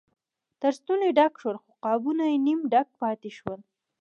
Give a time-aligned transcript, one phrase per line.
[0.61, 3.59] تر ستوني ډک شول خو قابونه یې نیم ډک پاتې شول.